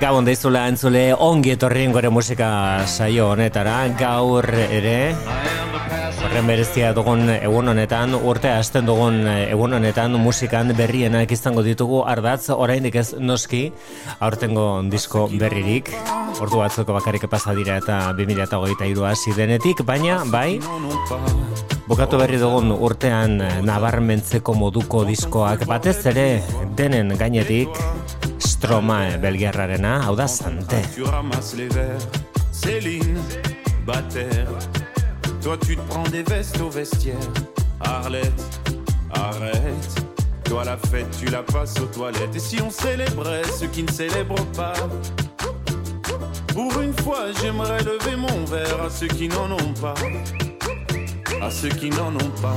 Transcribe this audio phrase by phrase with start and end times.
[0.00, 2.48] Gabon daizula entzule ongi etorrien gore musika
[2.88, 3.82] saio honetara.
[4.00, 5.12] Gaur ere
[6.20, 12.02] Horren berezia dugun egun honetan, urte hasten dugun egun honetan musikan berrienak izango ditugu.
[12.08, 13.62] Ardatz, oraindik ez noski,
[14.20, 15.90] aurtengo disko berririk,
[16.40, 20.60] ordu batzuko bakarrik pasa dira eta 2008 irua denetik, baina bai,
[21.88, 26.42] bukatu berri dugun urtean nabarmentzeko moduko diskoak batez ere
[26.76, 27.68] denen gainetik,
[28.60, 30.82] Stromae belgiarrarena, hau da Sante.
[30.94, 32.06] Tu ramasses les verres,
[32.52, 33.18] Céline,
[33.86, 34.44] Bater.
[35.42, 37.16] Toi tu te prends des vestes au vestiaire.
[37.80, 38.60] Arlette,
[39.14, 40.04] arrête.
[40.44, 42.36] Toi la fête, tu la passes aux toilettes.
[42.36, 44.74] Et si on célébrait ceux qui ne célèbrent pas?
[46.52, 49.94] Pour une fois, j'aimerais lever mon verre à ceux qui n'en ont pas.
[51.40, 52.56] À ceux qui n'en ont pas.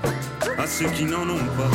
[0.57, 1.71] à ceux qui n'en ont pas.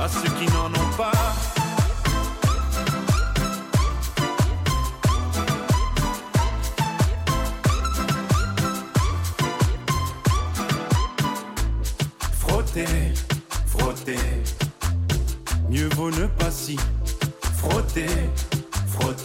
[0.00, 1.12] À ceux qui n'en ont pas.
[12.38, 12.84] Frotter,
[13.66, 14.16] frotter.
[15.70, 16.78] Mieux vaut ne pas si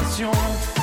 [0.00, 0.79] génération.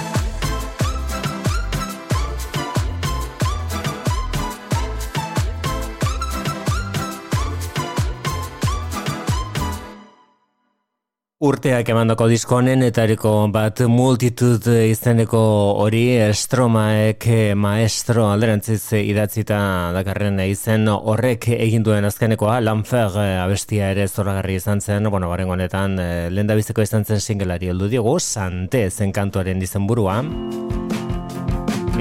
[11.47, 15.39] Urteak emandako disko honen etariko bat multitud izeneko
[15.79, 17.23] hori estromaek
[17.55, 19.59] maestro alderantziz idatzita
[19.95, 23.15] dakarren izen horrek egin duen azkenekoa Lanfer
[23.45, 28.19] abestia ere zoragarri izan zen, bueno, baren honetan eh, lehen izan zen singelari heldu diogu,
[28.19, 30.19] sante zen kantuaren izen burua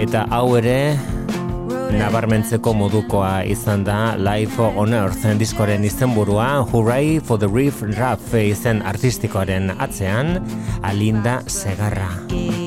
[0.02, 0.98] eta hau ere
[1.94, 8.82] nabarmentzeko modukoa izan da Life on Earth diskoren izenburua Hooray for the Reef Raff izen
[8.82, 10.38] artistikoaren atzean
[10.82, 12.65] Alinda Segarra.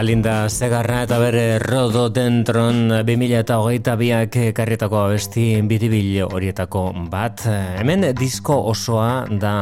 [0.00, 7.42] Alinda Zegarra eta bere Rodo Dentron 2000 eta hogeita biak karrietako abesti biribil horietako bat.
[7.76, 9.52] Hemen disko osoa da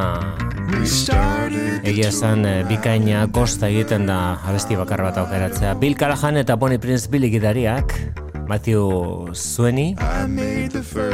[1.82, 5.72] egia esan bikaina kosta egiten da abesti bakar bat aukeratzea.
[5.80, 7.96] Bill Callahan eta Bonnie Prince Billy gidariak,
[8.46, 9.88] Matthew Sueni,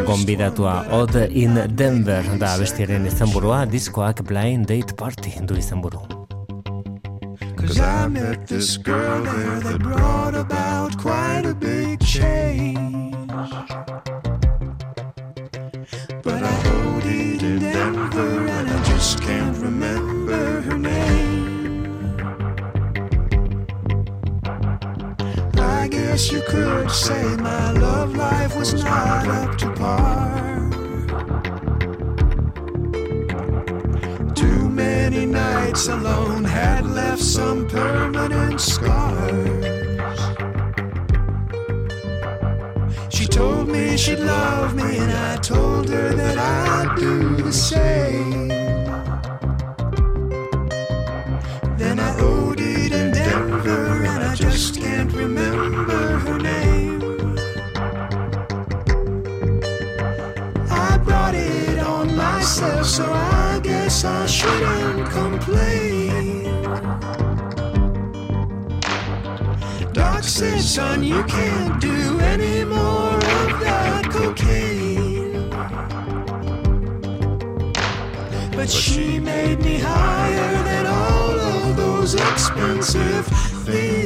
[0.04, 6.13] gonbidatua Odd in Denver da abestiaren izenburua, diskoak Blind Date Party du izenburu.
[7.74, 13.20] Cause I met this girl there that brought about quite a big change.
[16.22, 22.16] But I OD'd in Denver and I just can't remember her name.
[25.58, 30.53] I guess you could say my love life was not up to par.
[35.34, 40.20] Nights alone had left some permanent scars.
[43.08, 48.48] She told me she'd love me, and I told her that I'd do the same.
[51.80, 57.02] Then I OD'd in Denver, and I just can't remember her name.
[60.70, 63.33] I brought it on myself, so I
[63.94, 66.42] guess I shouldn't complain.
[69.92, 75.48] Doc said, son, you can't do any more of that cocaine.
[78.56, 83.26] But she made me higher than all of those expensive
[83.64, 84.03] things.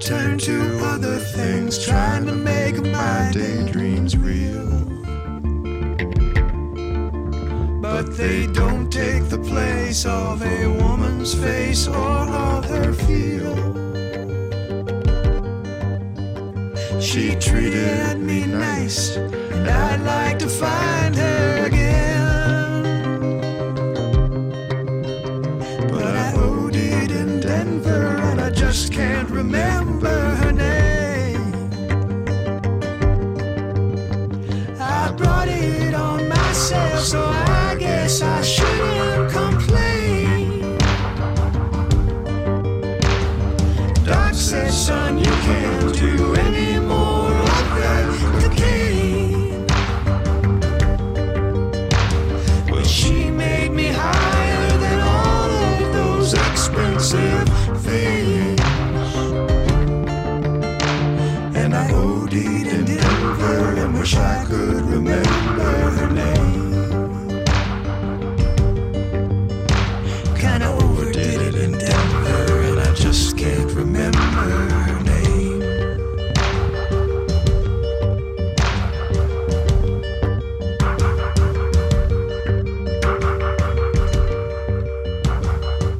[0.00, 4.68] Turn to other things, trying to make my daydreams real.
[7.80, 13.56] But they don't take the place of a woman's face or of her feel.
[17.00, 21.87] She treated me nice, and I'd like to find her again.
[29.48, 31.54] Remember her name.
[34.78, 38.57] I brought it on myself, so I guess I shouldn't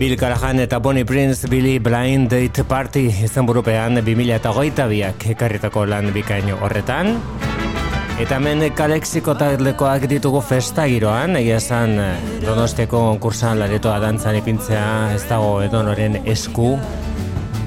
[0.08, 6.08] Bill Callahan eta Bonnie Prince Billy Blind Date Party izan burupean 2008 biak ekarritako lan
[6.14, 7.18] bikaino horretan.
[8.16, 11.92] Eta hemen kalexiko taldekoak ditugu festa giroan, egia esan
[12.40, 16.78] donosteko konkursan laretoa dantzan ipintzea ez dago edonoren esku.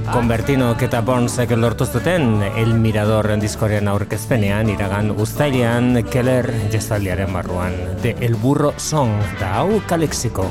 [0.09, 7.77] Konbertinok eta Bornsek lortu zuten El Mirador diskoren aurkezpenean iragan guztailean Keller jestaldiaren barruan.
[8.01, 10.49] De El Burro Song da hau kalexiko.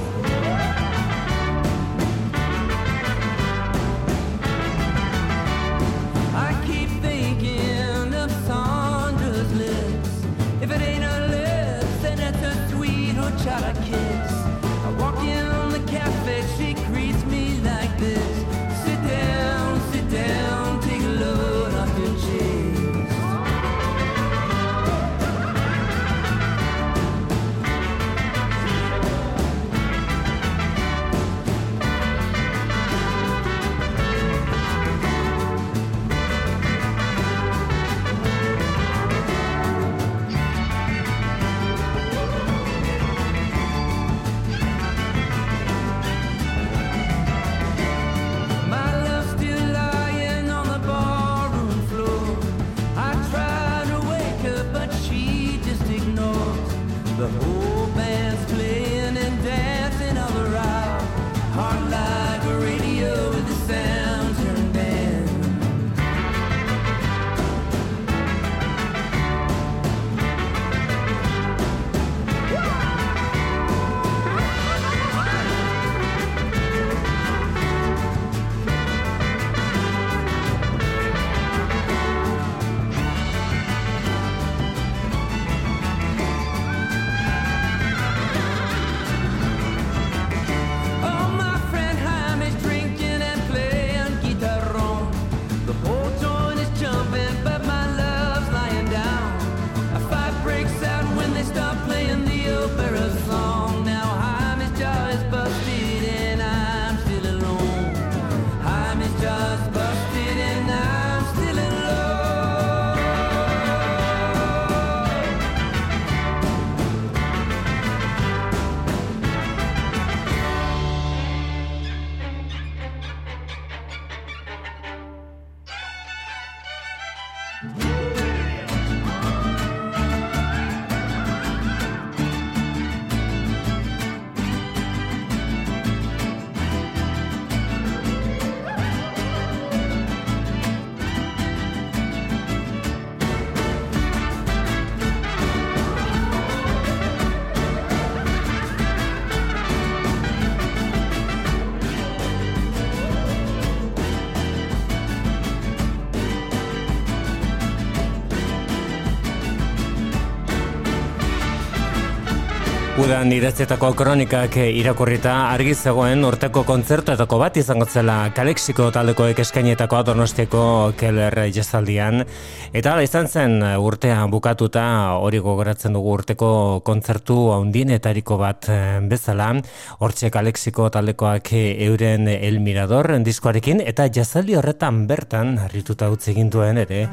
[163.21, 170.63] Udan idatzetako kronikak irakurrita argi zegoen urteko kontzertuetako bat izango zela Kalexiko taldekoek eskainetako Donostiako
[170.97, 172.25] Keller jazaldian.
[172.73, 174.87] Eta izan zen urtea bukatuta
[175.21, 176.51] hori gogoratzen dugu urteko
[176.81, 179.53] kontzertu handienetariko bat eh, bezala.
[180.01, 186.87] Hortxe Kalexiko taldekoak euren El Mirador diskoarekin eta jazaldi horretan bertan harrituta utzi egin duen
[186.89, 187.11] ere.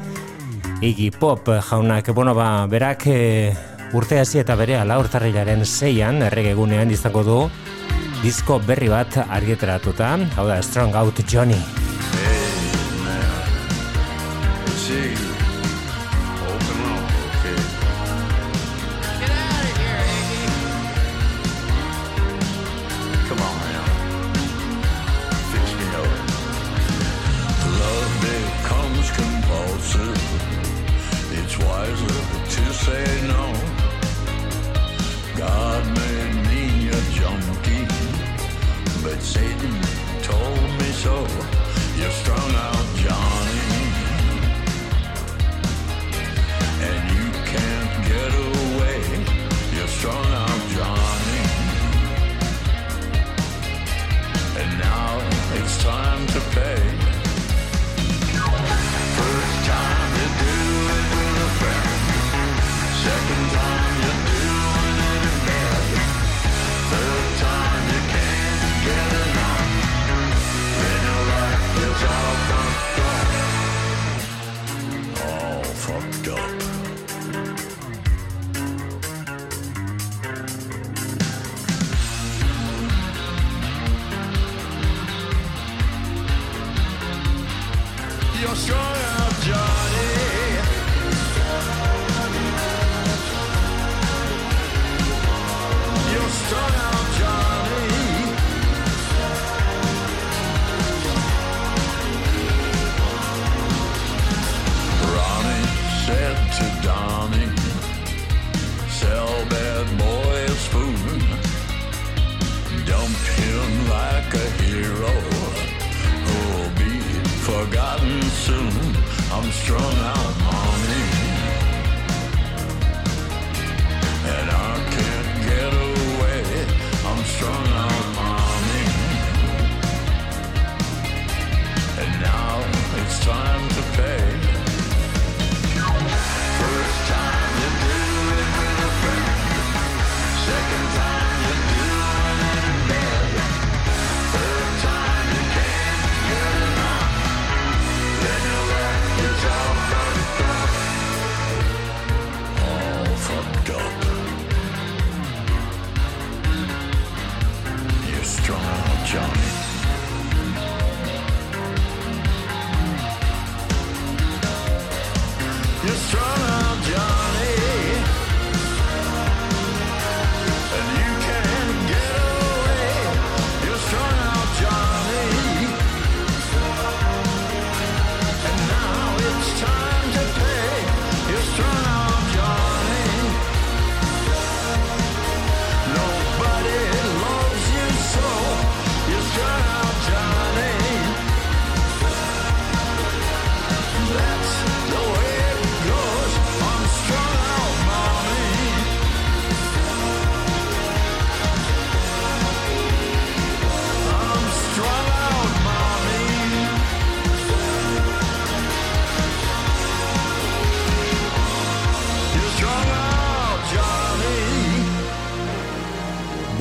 [0.80, 3.18] Iggy Pop jaunak, bueno ba, berak e,
[3.96, 7.38] urte hasi eta bere ala urtarrilaren seian erregegunean izango du
[8.22, 11.60] disko berri bat argitaratuta, hau da Strong Out Johnny.
[14.74, 15.27] See,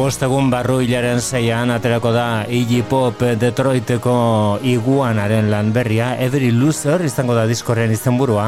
[0.08, 4.14] bostegun barru hilaren zeian aterako da Iggy Pop Detroiteko
[4.64, 8.46] iguanaren lan berria Every Loser izango da diskorren izenburua.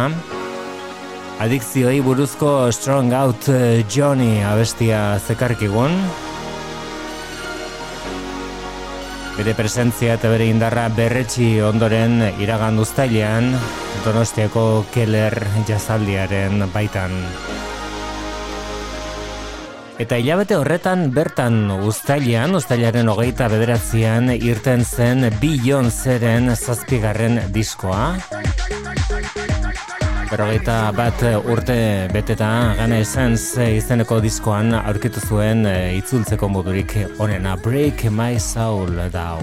[1.43, 5.99] Adikzioi buruzko Strong Out eh, Johnny abestia zekarkigun.
[9.35, 13.51] Bere presentzia eta bere indarra berretxi ondoren iragan duztailean
[14.07, 15.35] Donostiako Keller
[15.67, 17.19] jazaldiaren baitan.
[19.99, 28.13] Eta hilabete horretan bertan ustailean, ustailaren hogeita bederatzean irten zen Bion Zeren zazpigarren diskoa.
[30.29, 31.77] Berrogeita bat urte
[32.13, 39.09] beteta gana esan ze izeneko diskoan aurkitu zuen eh, itzultzeko modurik onena Break My Soul
[39.11, 39.41] dau.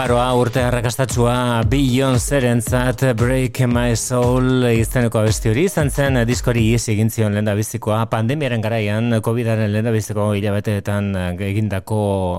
[0.00, 6.86] Oparoa, urte arrakastatsua Billion Zerentzat Break My Soul izeneko abesti hori izan zen diskori ies
[6.88, 11.10] egin zion lehen bizikoa pandemiaren garaian Covidaren lehen biziko hilabeteetan
[11.44, 11.98] egindako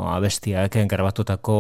[0.10, 1.60] abestiak grabatutako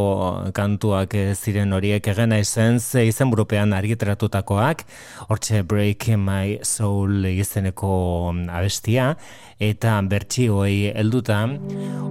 [0.57, 2.09] kantuak ziren horiek.
[2.15, 4.81] Egena izen izen burupean argitaratutakoak.
[5.29, 7.93] Hortxe Break My Soul izeneko
[8.49, 9.11] abestia
[9.61, 11.43] eta bertsioei helduta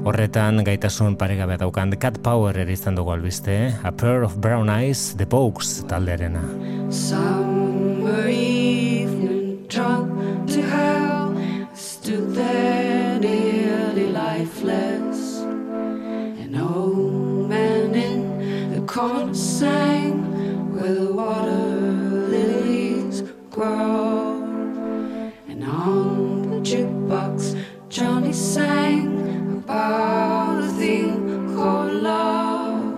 [0.06, 5.16] horretan gaitasun paregabe daukan Cat Power ere izan dugu albiste A Pair of Brown Eyes
[5.18, 6.44] The Pokes taldearena
[6.90, 11.34] Summer evening, drunk to hell,
[11.74, 15.38] stood there nearly lifeless.
[16.42, 20.18] An old man in the corner sang
[20.74, 21.66] where the water
[22.34, 24.42] lilies grow.
[25.48, 27.39] And on the jukebox,
[27.90, 32.94] Johnny sang about a thing called love.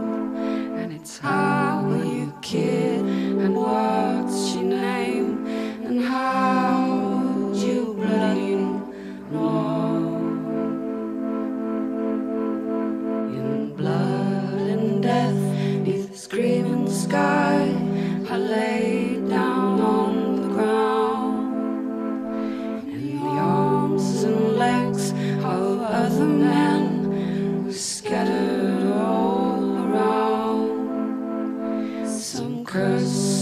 [0.76, 3.00] And it's how are you, kid?
[3.00, 5.46] And what's your name?
[5.86, 8.56] And how you bloody
[9.32, 10.18] know?
[13.38, 15.42] In blood and death,
[15.86, 17.51] neath the screaming sky,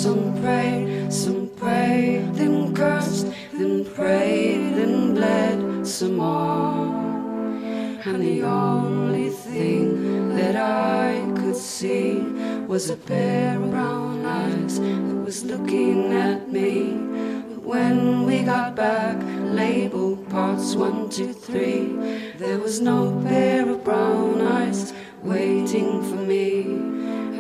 [0.01, 6.87] some prayed, some prayed, then cursed, then prayed, then bled some more.
[8.07, 12.15] And the only thing that I could see
[12.67, 16.95] was a pair of brown eyes that was looking at me.
[17.51, 19.19] But when we got back,
[19.53, 21.93] labeled parts one, two, three,
[22.39, 26.63] there was no pair of brown eyes waiting for me.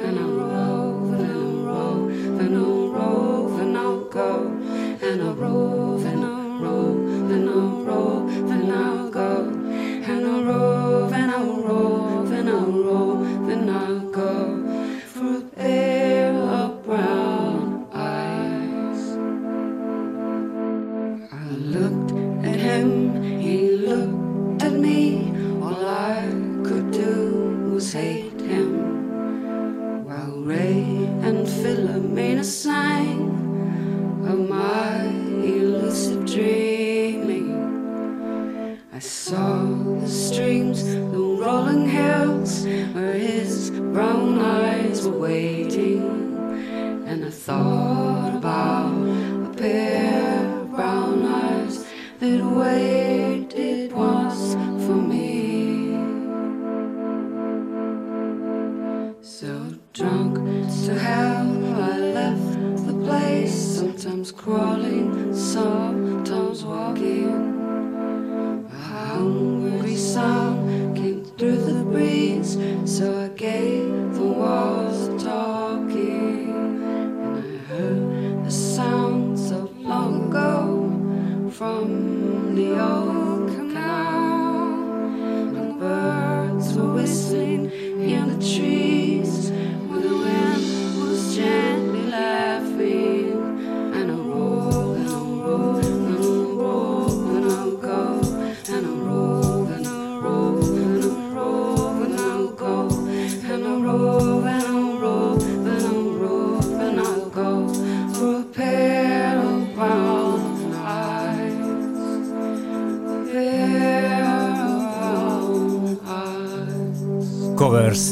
[0.05, 0.90] And I'll rove
[2.41, 4.47] and I'll rove and I'll go.
[5.03, 6.20] And I'll rove and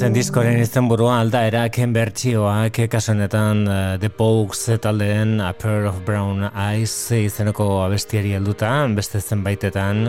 [0.09, 6.47] Covers diskoren izenburua aldaerak bertsioak kasu honetan uh, The Pogues taldeen A Pair of Brown
[6.49, 10.09] Eyes izeneko abestiari helduta beste zenbaitetan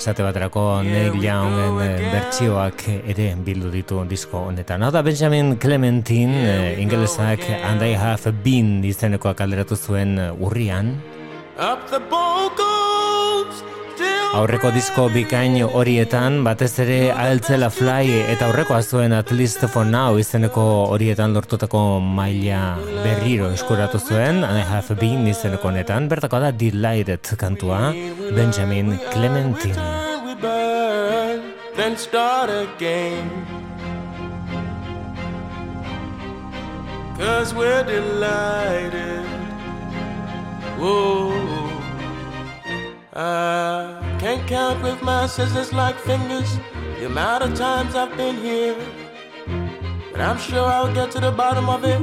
[0.00, 4.86] Zate baterako Neil Youngen eh, bertsioak ere bildu ditu disko honetan.
[4.86, 10.94] Hau da Benjamin Clementine, eh, ingelesak And I Have Been izenekoak alderatu zuen eh, urrian.
[11.58, 12.67] Up the still
[14.36, 20.18] Aurreko disko bikain horietan, batez ere Altzela Fly eta aurrekoa zuen At Least For Now
[20.20, 27.34] izeneko horietan lortutako maila berriro eskuratu zuen, I Have Been izeneko honetan, bertako da Delighted
[27.40, 27.94] kantua,
[28.36, 30.08] Benjamin Clementine.
[31.78, 33.30] then start again.
[37.16, 39.24] Cause we're delighted.
[40.76, 41.32] Whoa.
[43.14, 46.58] I can't count with my scissors like fingers
[46.98, 48.76] the amount of times I've been here.
[50.10, 52.02] But I'm sure I'll get to the bottom of it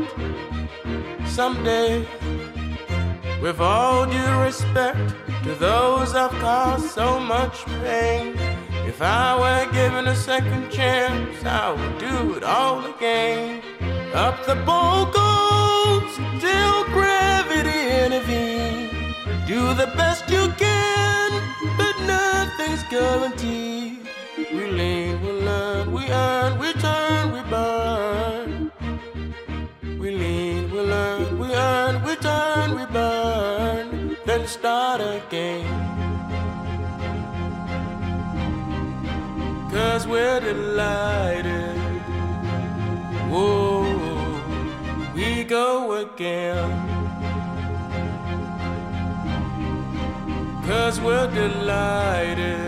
[1.28, 2.08] someday.
[3.41, 8.36] With all due respect to those I've caused so much pain,
[8.88, 13.62] if I were given a second chance, I would do it all again.
[14.13, 19.13] Up the vocals till gravity intervene.
[19.45, 20.64] Do the best you can,
[23.19, 24.08] nothing's guaranteed.
[24.51, 28.71] We lean, we learn, we earn, we turn, we burn.
[29.99, 35.65] We lean, we learn, we earn, we turn, we burn, then start again.
[39.71, 41.78] Cause we're delighted.
[43.30, 43.84] Whoa,
[45.15, 46.95] we go again.
[50.65, 52.64] Cause we're delighted.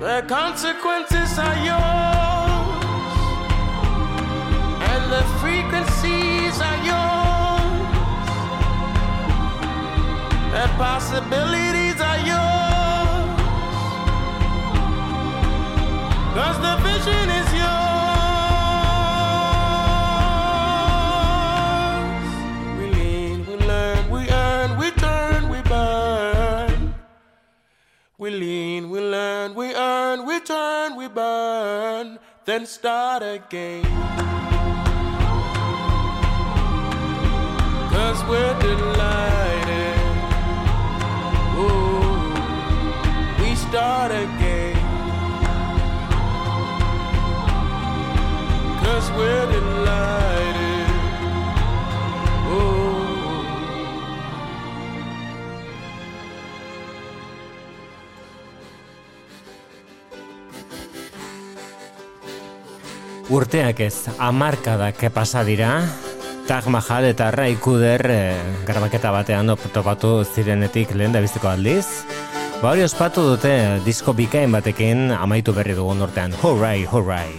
[0.00, 2.82] The consequences are yours
[4.90, 7.88] and the frequencies are yours.
[10.52, 13.40] The possibilities are yours.
[16.34, 17.81] Cause the vision is yours.
[28.22, 33.82] We lean, we learn, we earn, we turn, we burn, then start again.
[37.90, 39.98] Cause we're delighted.
[41.58, 44.76] Ooh, we start again.
[48.84, 50.41] Cause we're delighted.
[63.32, 65.80] Urteak ez, amarkadak pasa dira,
[66.44, 68.36] Taj Mahal eta Ray Kuder eh,
[68.68, 72.04] grabaketa batean topatu zirenetik lehen da bizteko aldiz.
[72.60, 76.36] Ba hori ospatu dute disko bikain batekin amaitu berri dugun urtean.
[76.42, 77.32] Hooray, hooray!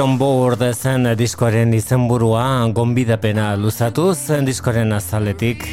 [0.00, 5.66] Fire on Board zen diskoaren izenburua gonbidapena luzatuz diskoaren azaletik.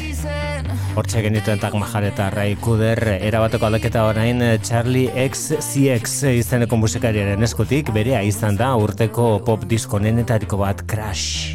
[0.92, 7.88] Hortxe genituen tak majareta Ray Kuder erabateko aldaketa orain eh, Charlie XCX izeneko musikariaren eskutik
[7.96, 11.47] berea izan da urteko pop diskonenetariko bat Crash.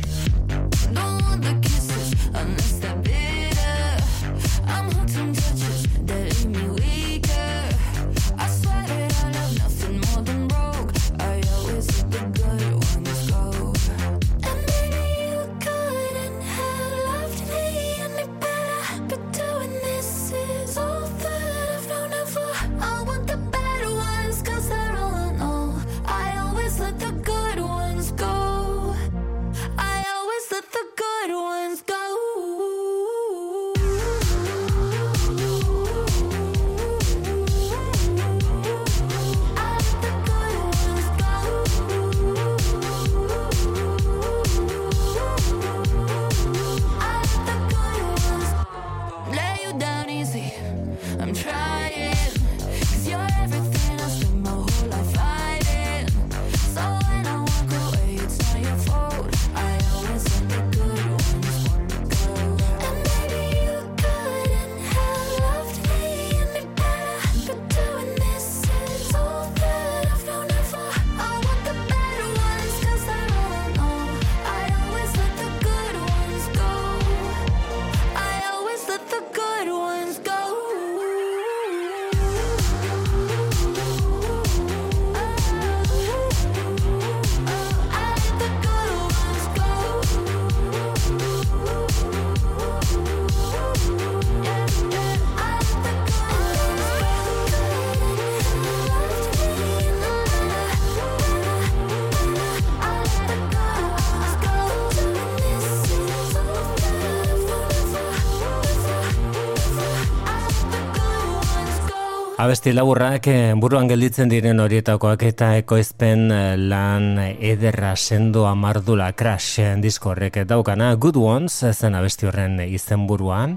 [112.44, 119.62] Abesti laburrak eh, buruan gelditzen diren horietakoak eta ekoizpen eh, lan ederra sendo amardula crash
[119.64, 123.56] eh, disko horrek daukana Good Ones zen abesti horren izenburuan.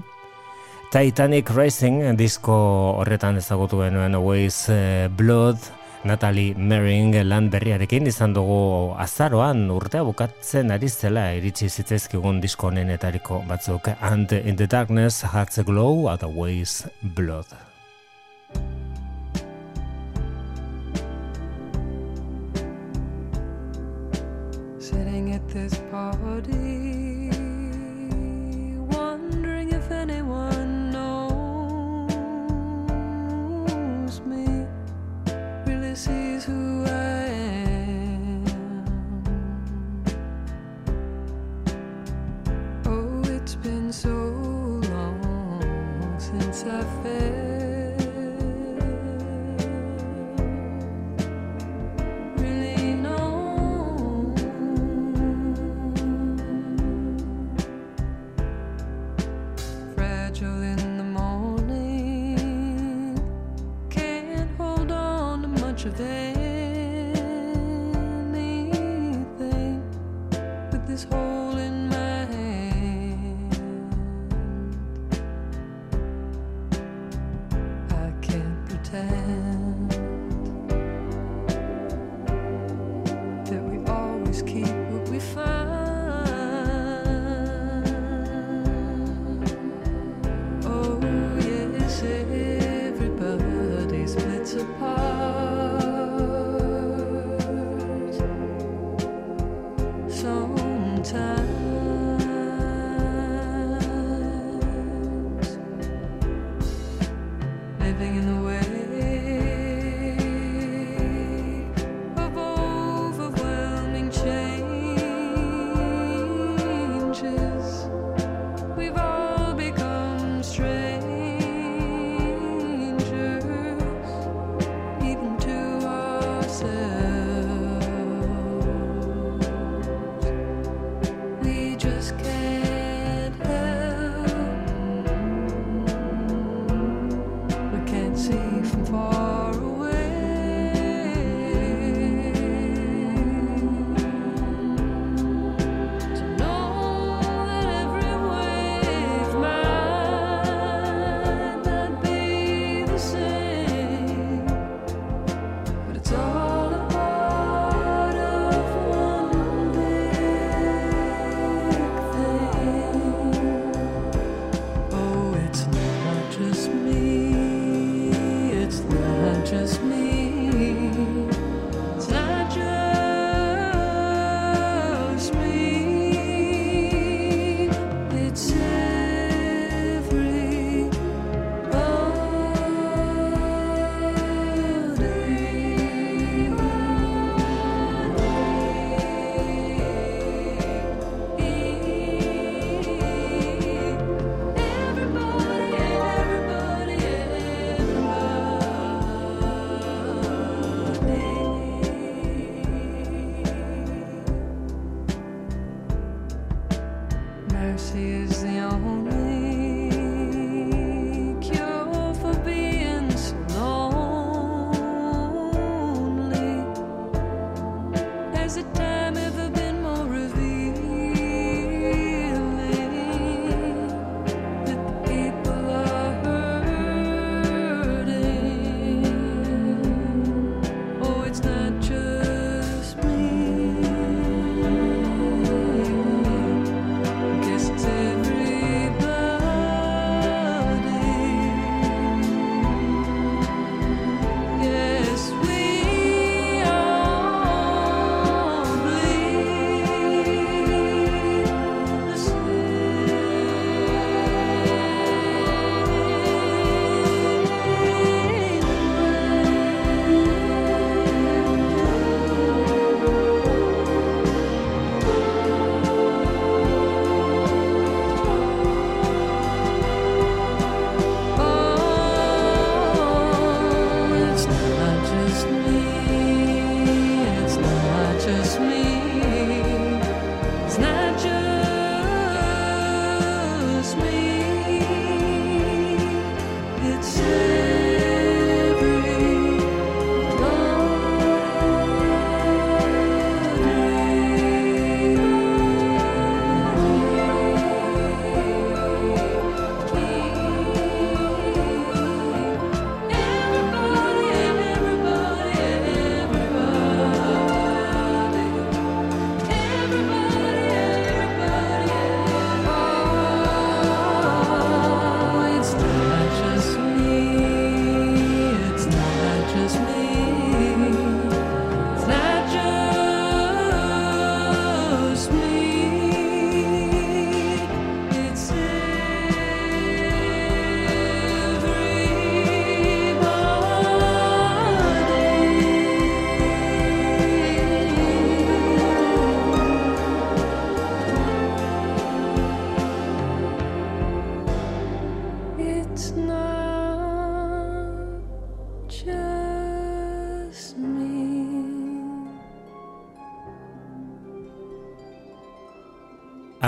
[0.93, 2.55] Titanic Racing disko
[3.01, 4.63] horretan ezagutu genuen Ways
[5.19, 5.67] Blood
[6.07, 13.43] Natalie Merring lan berriarekin izan dugu azaroan urtea bukatzen ari zela iritsi zitzaizkigun disko honenetariko
[13.51, 17.66] batzuk And in the Darkness, Hearts Glow, Other Ways Blood.
[25.37, 27.29] at this party,
[28.89, 30.66] wondering if anyone.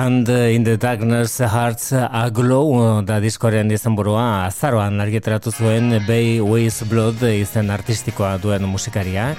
[0.10, 6.82] Sand in the Darkness Hearts a Glow da diskoren izan azaroan argiteratu zuen Bay Ways
[6.89, 9.38] Blood izen artistikoa duen musikariak.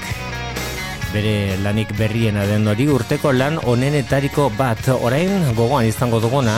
[1.12, 4.78] Bere lanik berriena den hori urteko lan onenetariko bat.
[4.94, 6.54] Orain gogoan izango duguna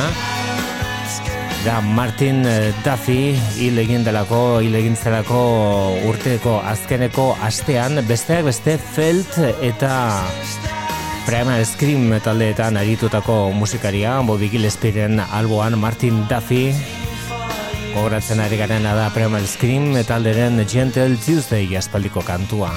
[1.65, 2.45] da Martin
[2.85, 8.05] Duffy hil egin delako, hil egin zelako urteko azkeneko astean.
[8.05, 9.97] Besteak beste felt eta
[11.23, 16.73] Primal Scream taldeetan aritutako musikaria Bobby Gillespieren alboan Martin Duffy.
[17.95, 22.73] Gogoratzen ari garen da Primal Scream taldearen Gentle Tuesday jaspaldiko kantua.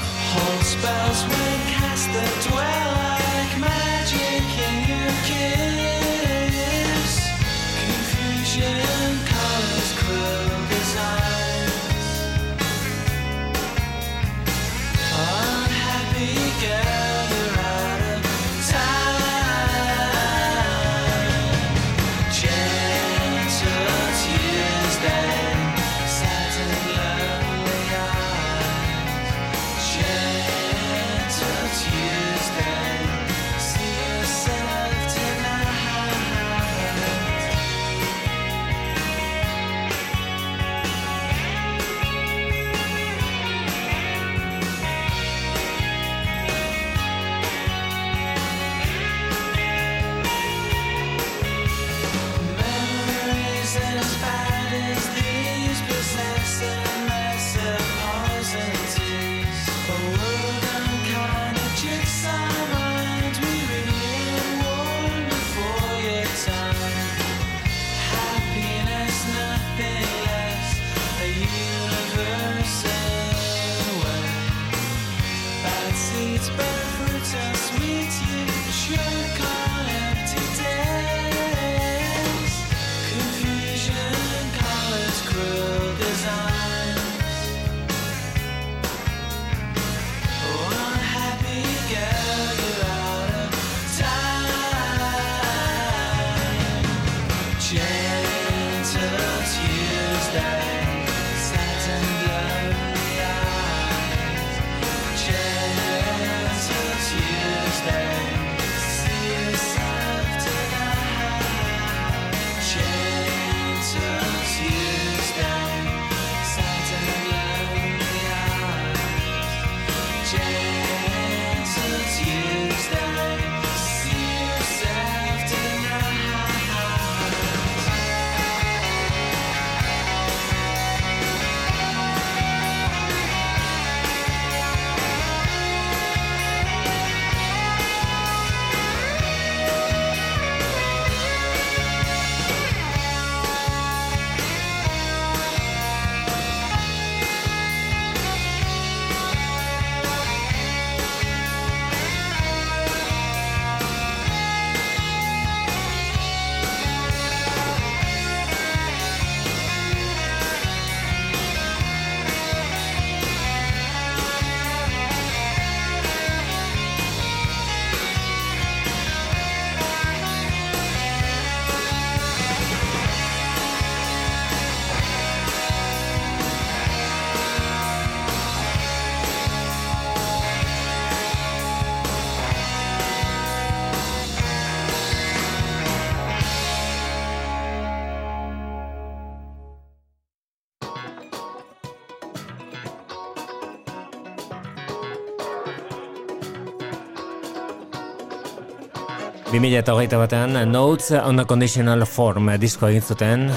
[199.65, 203.47] 2000 eta hogeita batean Notes on a Conditional Form disko egin zuten.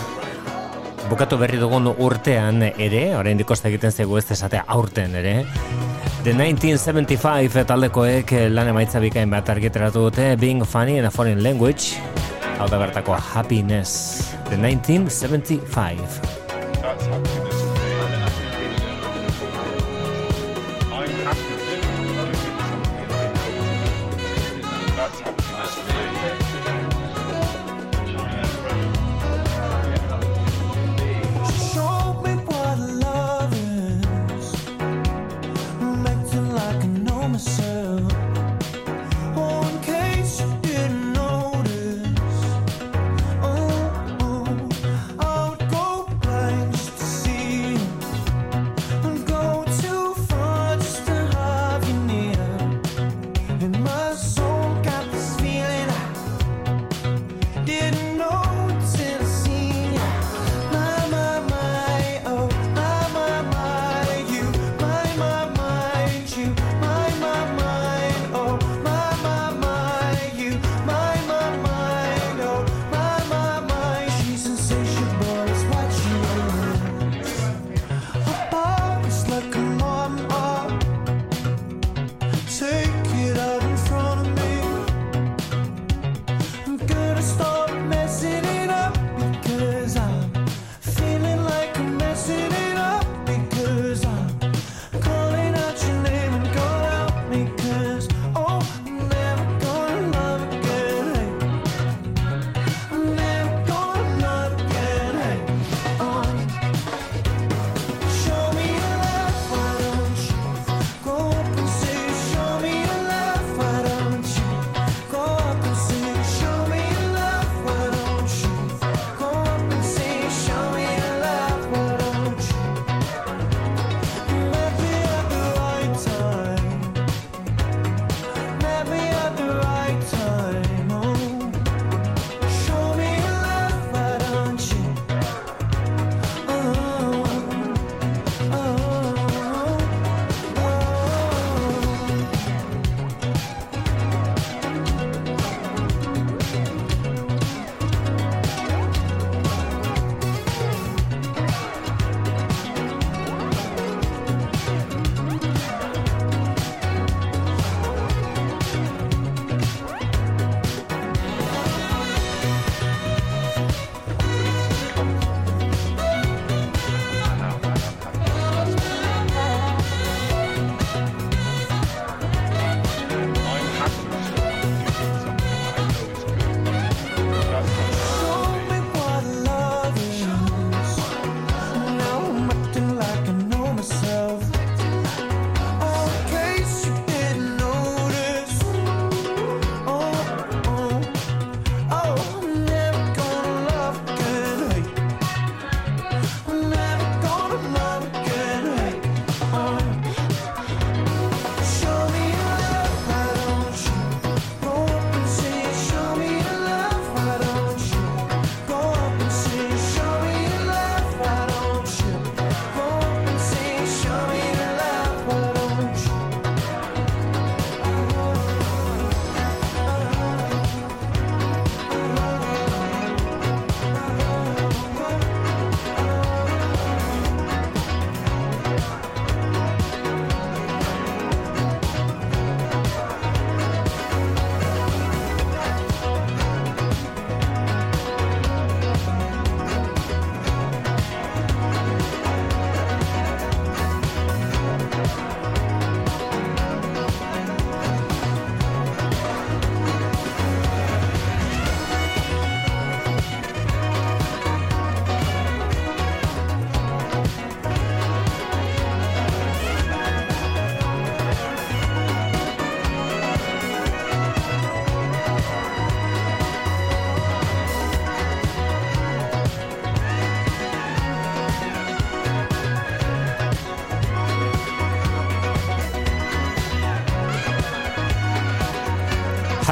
[1.10, 5.34] Bukatu berri dugun urtean ere, orain dikosta egiten zego ez esatea aurten ere.
[6.24, 12.00] The 1975 taldekoek lan emaitza bikain bat argiteratu dute Being Funny in a Foreign Language.
[12.56, 14.32] Hau da bertako Happiness.
[14.48, 16.37] The 1975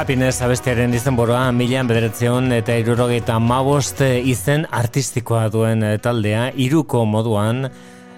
[0.07, 7.65] Happiness abestiaren izenburua milan bederatzeon eta irurogeita mabost izen artistikoa duen taldea iruko moduan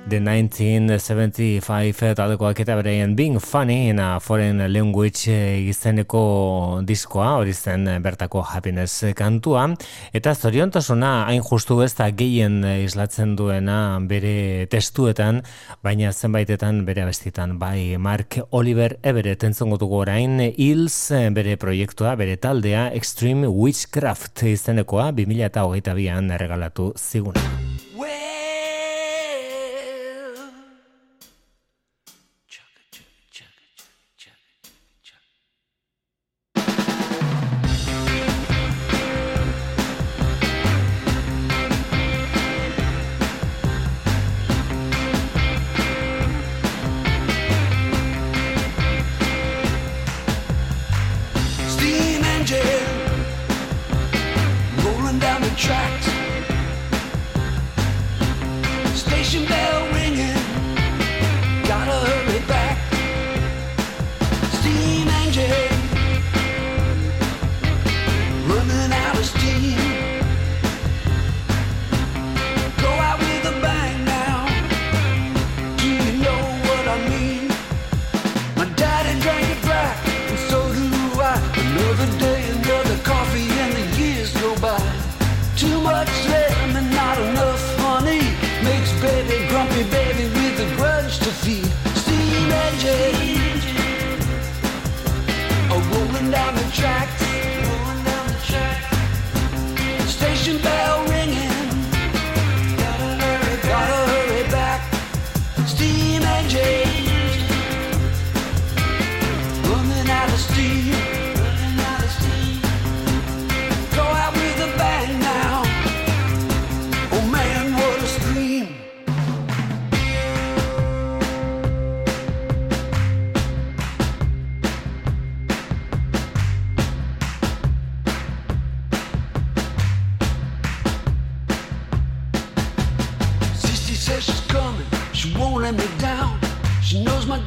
[0.10, 7.54] The 1975 taldekoak eta bereien Being Funny in a Foreign Language eh, izeneko diskoa, hori
[7.54, 9.68] zen eh, bertako happiness kantua,
[10.10, 15.44] eta zoriontasuna hain justu ez da gehien eh, islatzen duena bere testuetan,
[15.86, 20.98] baina zenbaitetan bere abestitan, bai Mark Oliver Everett entzongo dugu orain, Hills
[21.38, 27.46] bere proiektua, bere taldea Extreme Witchcraft izenekoa 2008an erregalatu ziguna.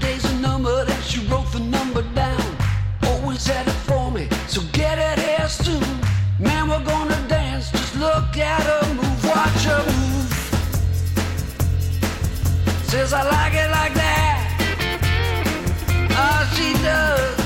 [0.00, 2.56] My are numbered and she wrote the number down.
[3.04, 5.82] Always had it for me, so get it here soon.
[6.38, 7.70] Man, we're gonna dance.
[7.70, 10.30] Just look at her move, watch her move.
[12.84, 14.38] Says I like it like that.
[16.10, 17.40] Ah, she does.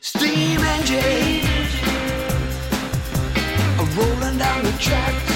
[0.00, 1.50] Steam engine
[3.96, 5.29] rolling down the tracks.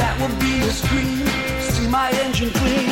[0.00, 1.26] That would be a scream.
[1.60, 2.89] See my engine clean.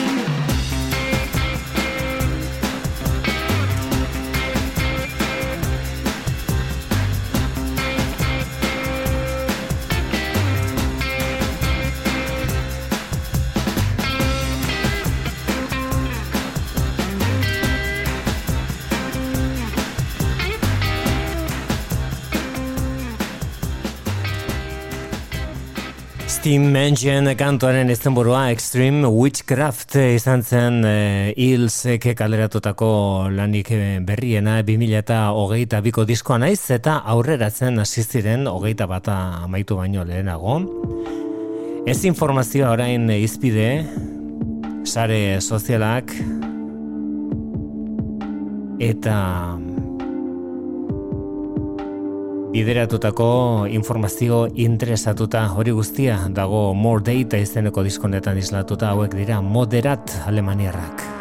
[26.49, 36.07] Engine kantuaren izenburua Extreme Witchcraft izan zen eh, Hilsek kaleratutako lanik eh, berriena 2008 biko
[36.09, 40.57] diskoa naiz eta aurreratzen hasi ziren hogeita bata amaitu baino lehenago.
[41.85, 43.85] Ez informazioa orain izpide,
[44.89, 46.17] sare sozialak
[48.81, 49.19] eta
[52.53, 61.18] bideratutako informazio interesatuta hori guztia dago More Data izeneko diskonetan islatuta hauek dira moderat alemaniarrak.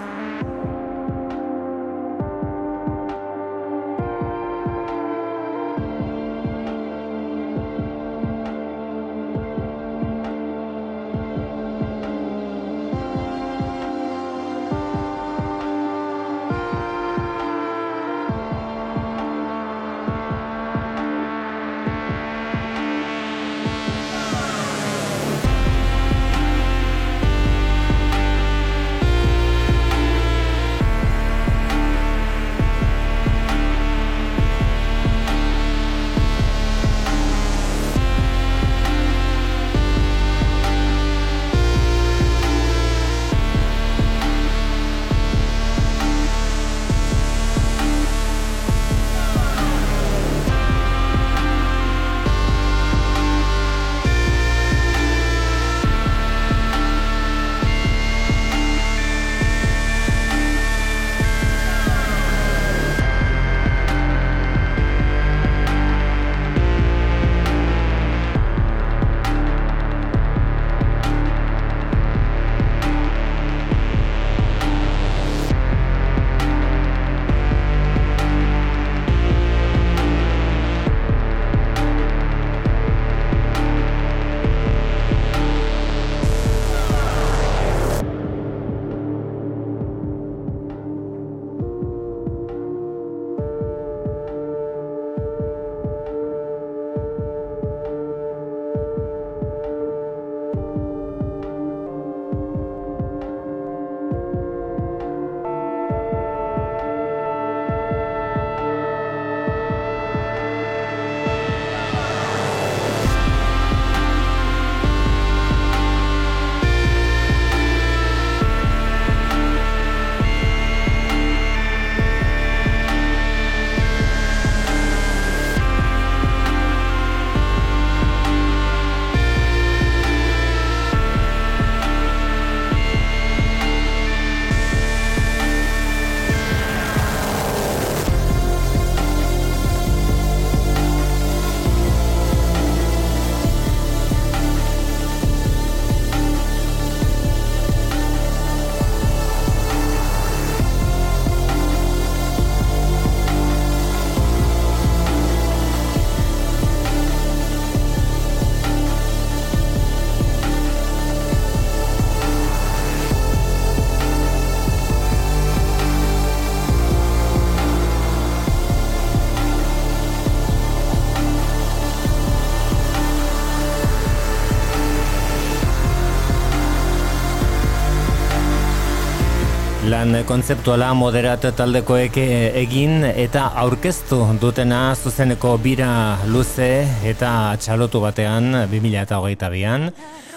[179.97, 185.89] Lan kontzeptuala moderat taldekoek e- egin eta aurkeztu dutena zuzeneko bira
[186.29, 189.87] luze eta txalotu batean 2008an,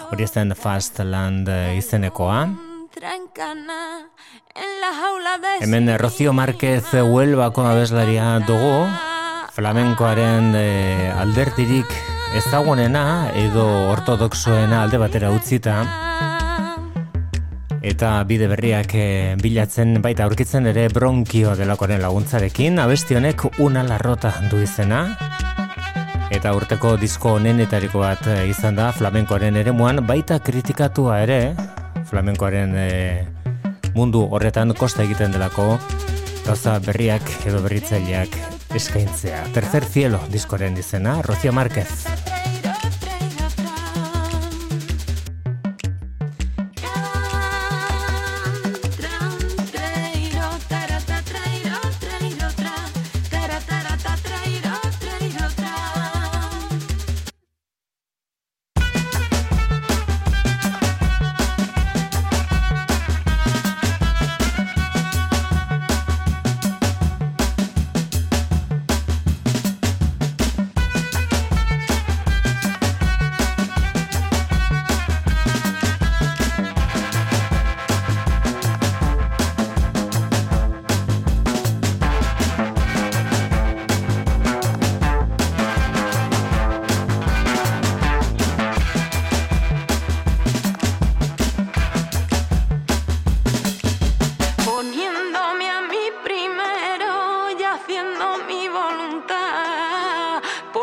[0.09, 2.39] hori zen Fastland izenekoa.
[2.97, 3.83] Trancana
[4.57, 8.87] en la jaula de Hemen Rocio Márquez Huelbako abeslaria dugu,
[9.53, 10.69] flamenkoaren e,
[11.21, 11.93] aldertirik
[12.41, 13.05] ezagunena
[13.37, 15.83] edo ortodoxoena alde batera utzita,
[17.83, 19.07] eta bide berriak e,
[19.41, 25.03] bilatzen baita aurkitzen ere bronkio delakoaren laguntzarekin, abesti honek una larrota du izena,
[26.31, 31.41] eta urteko disko onenetariko bat e, izan da flamenkoaren eremuan, baita kritikatua ere,
[32.11, 32.89] flamenkoaren e,
[33.97, 35.75] mundu horretan kosta egiten delako
[36.45, 38.37] gauza berriak edo berritzaileak
[38.77, 39.45] eskaintzea.
[39.55, 42.50] Tercer cielo diskoren izena, Rocio Márquez.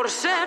[0.08, 0.47] Por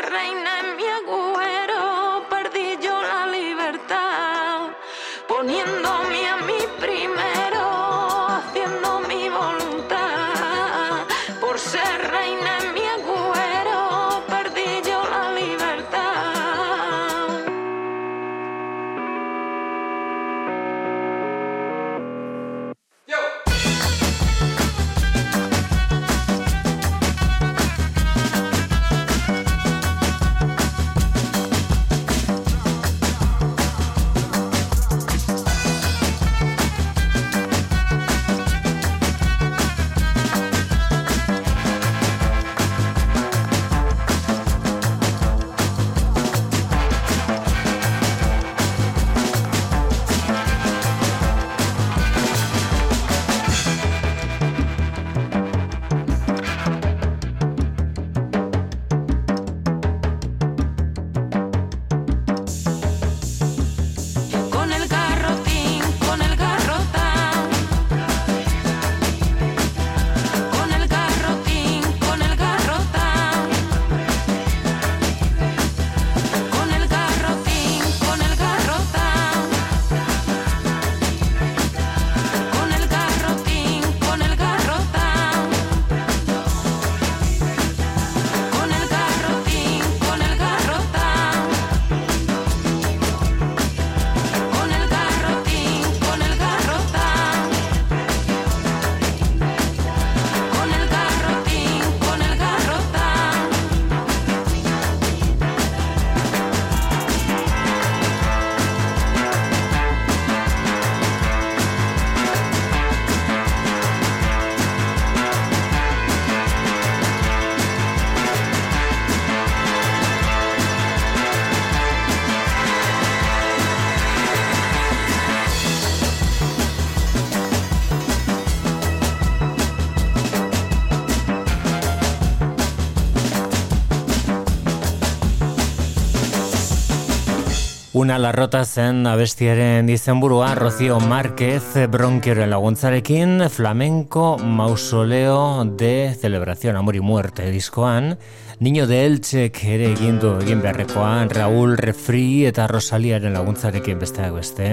[138.01, 147.01] Una larrota zen abestiaren izenburua Rocio Márquez bronkioren laguntzarekin flamenco mausoleo de celebración amor y
[147.01, 148.16] muerte diskoan.
[148.59, 154.72] Niño de Elchek ere egin du egin beharrekoan Raúl Refri eta Rosaliaren laguntzarekin besteak beste.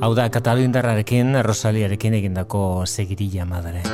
[0.00, 3.84] Hau da Katalindarrarekin Rosaliarekin egindako segirilla madre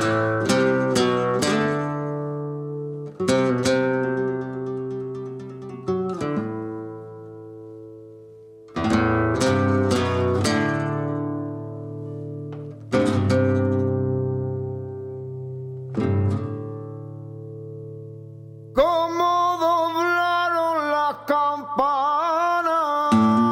[23.11, 23.49] した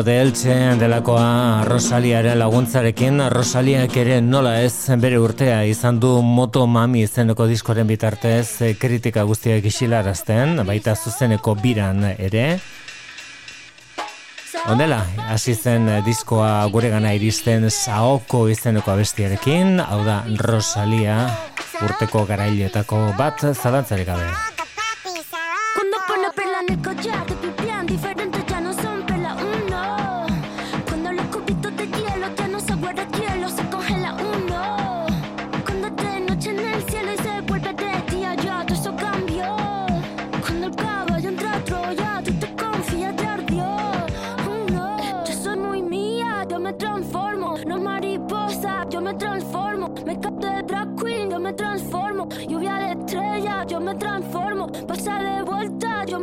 [0.00, 6.62] Niño de Elche delakoa Rosaliaren laguntzarekin Rosaliak ere nola ez bere urtea izan du Moto
[6.66, 12.46] Mami izeneko diskoren bitartez eh, kritika guztiak isilarazten, baita zuzeneko biran ere.
[14.72, 21.26] Ondela, hasi zen eh, diskoa guregana iristen Saoko izeneko abestiarekin, hau da Rosalia
[21.84, 24.32] urteko garailetako bat zalantzarik gabe.
[25.74, 27.29] Cuando pone perla en el collar,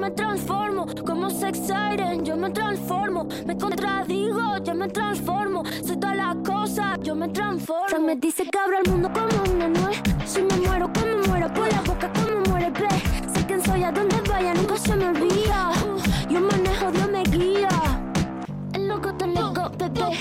[0.08, 0.86] me transformo.
[1.06, 3.28] Como sex siren, yo me transformo.
[3.46, 5.64] Me contradigo, yo me transformo.
[5.86, 7.90] Soy todas las cosas, yo me transformo.
[7.90, 10.02] Se me dice que abro el mundo como una nuez.
[10.26, 13.04] Si me muero, como muero por la boca, como muere el pez.
[13.34, 15.72] Sé quién soy, a donde vaya, nunca se me olvida.
[16.30, 17.70] Yo manejo, Dios me guía.
[18.74, 20.18] El loco te loco, bebé.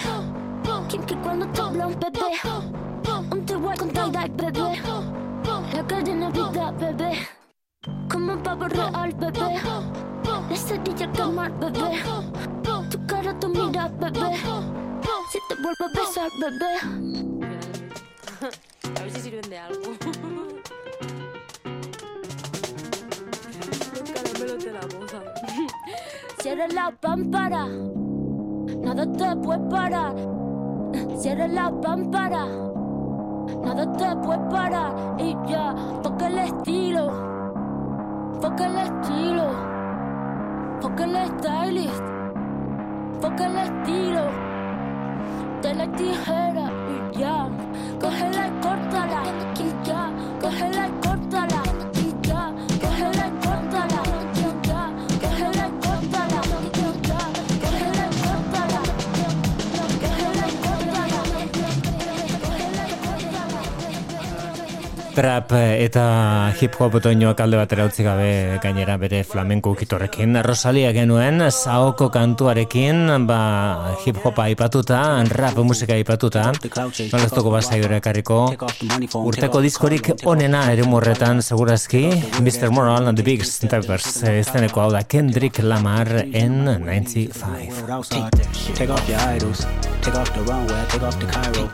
[0.89, 2.27] Kim que cuando te habla un bebé.
[3.31, 4.83] Un te voy con tie-dye, bebé.
[5.73, 7.36] La cadena vida, bebé.
[8.11, 9.41] Como un pavo real, bebé.
[9.41, 12.03] Al quemar, bebé.
[12.91, 14.37] Tu cara, tu mira, bebé.
[15.31, 16.73] Si te vuelvo a besar, bebé.
[18.97, 19.83] A ver si sirven de algo.
[23.93, 25.23] Los caramelos de la bosa.
[26.43, 27.67] Cierra la pámpara.
[27.67, 30.15] Nada te puede parar.
[31.19, 32.47] Cierra la pámpara.
[33.65, 35.17] Nada te puede parar.
[35.19, 37.36] Y ya, toca el estilo.
[38.41, 39.47] Toca el estilo.
[40.81, 42.03] Porque el stylist,
[43.21, 44.25] porque el estilo,
[45.63, 47.49] de la tijera y ya.
[48.01, 49.23] Cógela y córtala
[49.59, 50.11] y ya.
[50.41, 51.96] Cógela y córtala
[65.17, 66.03] Trap eta
[66.61, 70.37] hip hop doinoak alde batera utzi gabe gainera bere flamenko ukitorrekin.
[70.45, 73.39] Rosalia genuen, saoko kantuarekin, ba,
[74.05, 75.01] hip hopa aipatuta,
[75.33, 78.43] rap musika aipatuta, nolaztuko basaiora ekarriko,
[79.23, 82.05] urteko diskorik onena ere morretan, segurazki,
[82.43, 82.69] Mr.
[82.69, 87.87] Moral and the Big Steppers, esteneko hau da Kendrick Lamar en 95.
[87.97, 88.31] outside.
[88.75, 89.65] Take off your idols.
[90.03, 90.85] Take off the runway.
[90.89, 91.69] Take off the Cairo.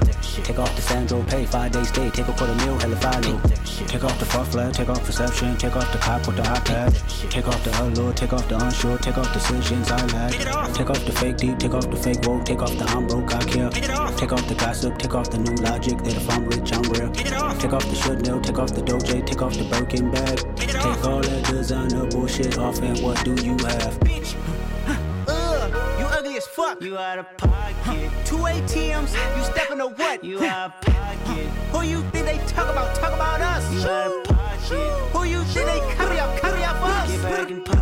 [0.45, 1.45] Take off the Sandro Pay.
[1.47, 2.11] Five days stay.
[2.11, 2.79] Take a quarter meal.
[2.79, 2.97] Hella
[3.87, 4.73] Take off the far flag.
[4.75, 5.57] Take off perception.
[5.57, 7.31] Take off the cop with the iPad.
[7.31, 8.13] Take off the allure.
[8.13, 8.99] Take off the unsure.
[8.99, 10.33] Take off decisions I lack.
[10.75, 11.59] Take off the fake deep.
[11.59, 12.45] Take off the fake woke.
[12.45, 13.35] Take off the I'm broke.
[13.35, 13.71] I care.
[13.71, 14.99] Take off the gossip.
[14.99, 17.11] Take off the new logic that if I'm rich I'm real.
[17.13, 18.41] Take off the should know.
[18.41, 19.27] Take off the doje.
[19.27, 20.39] Take off the Birkin bag.
[20.57, 24.62] Take all that designer bullshit off and what do you have?
[26.53, 26.83] Fuck.
[26.83, 28.11] You out of pocket.
[28.25, 30.23] Two ATMs, you stepping to what?
[30.23, 31.47] You out of pocket.
[31.73, 32.95] Who you think they talk about?
[32.97, 33.73] Talk about us.
[33.73, 34.79] You out of pocket.
[35.13, 36.39] Who you think they carry up?
[36.39, 37.11] Carry up us.
[37.11, 37.82] Get back in pocket.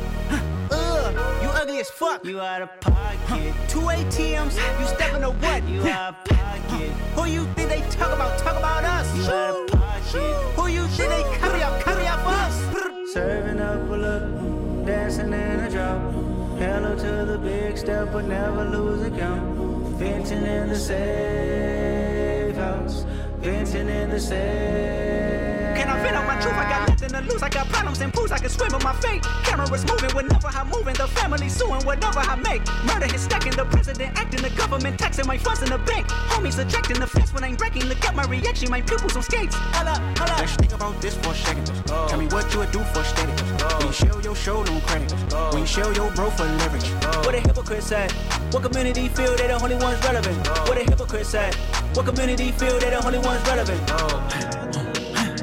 [1.71, 2.25] Ugh, you ugly as fuck.
[2.25, 3.53] You out of pocket.
[3.69, 5.63] Two ATMs, you stepping to what?
[5.67, 6.91] You out of pocket.
[7.15, 8.37] Who you think they talk about?
[8.39, 9.15] Talk about us.
[9.15, 10.11] You out of pocket.
[10.55, 11.81] Who you think they carry up?
[11.83, 13.13] Carry up us.
[13.13, 16.01] Serving up a look, dancing in a drop.
[16.59, 19.97] Hello to the big step, but never lose a count.
[19.97, 23.05] Venting in the safe house.
[23.39, 25.50] Venting in the safe.
[25.91, 26.53] Can I vent on my truth?
[26.53, 27.43] I got nothing to lose.
[27.43, 28.31] I got problems and pools.
[28.31, 29.23] I can swim in my fate.
[29.43, 30.93] Cameras moving whenever I'm moving.
[30.93, 32.61] The family suing whatever I make.
[32.85, 33.51] Murder is stacking.
[33.51, 34.41] The president acting.
[34.41, 36.07] The government taxing my funds in the bank.
[36.31, 37.85] Homies ejecting the fence when I'm breaking.
[37.85, 38.69] Look at my reaction.
[38.69, 39.53] My pupils on skates.
[39.53, 40.39] Hold up, hold up.
[40.39, 41.65] Let's think about this for a second.
[42.07, 43.33] Tell me what you would do for steady.
[43.75, 45.11] When you show your show, no credit.
[45.51, 46.87] When you show your bro for leverage.
[47.25, 48.13] What a hypocrite said.
[48.53, 50.47] What community feel they the only ones relevant?
[50.69, 51.53] What a hypocrite said.
[51.95, 54.51] What community feel they the only ones relevant?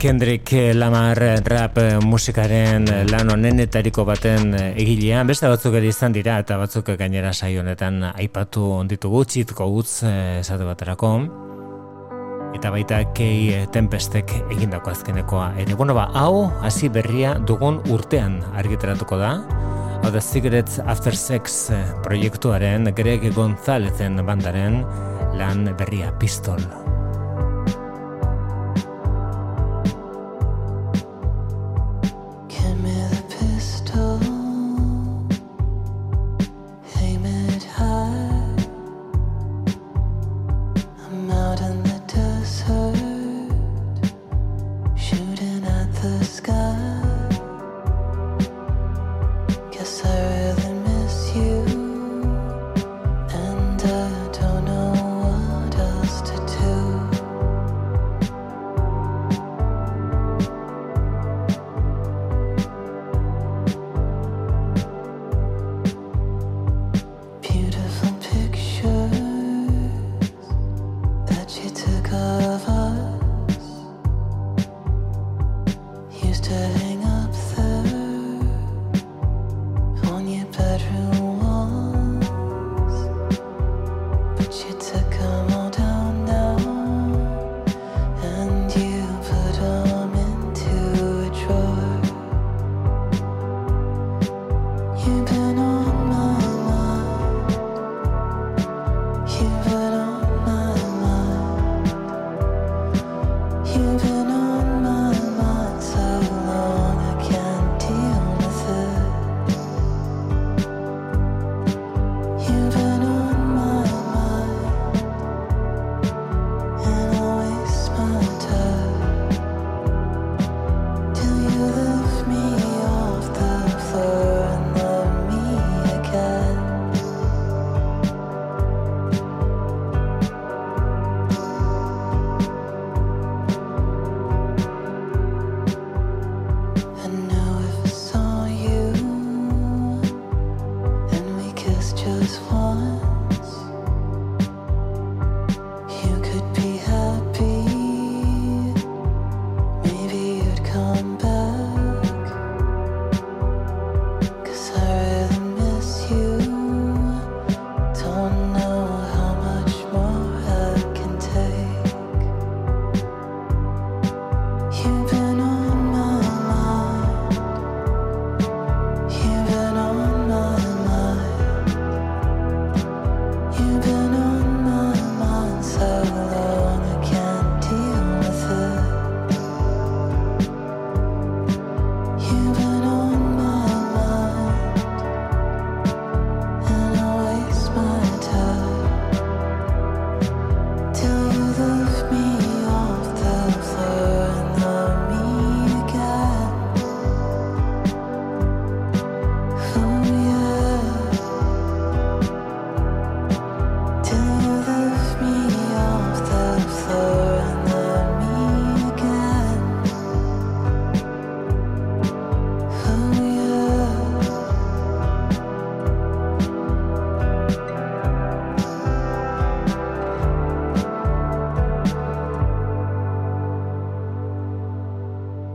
[0.00, 6.88] Kendrick Lamar rap musikaren lan onenetariko baten egilea, beste batzuk ere izan dira eta batzuk
[6.96, 11.12] gainera saio honetan aipatu onditugu txitko utz eh, esate baterako
[12.56, 15.76] eta baita kei tempestek egindako azkenekoa ere.
[15.76, 19.34] Bueno ba, hau hasi berria dugun urtean argitaratuko da
[20.00, 24.80] hau da Cigarettes After Sex eh, proiektuaren Greg Gonzalezen bandaren
[25.36, 26.79] lan berria pistol.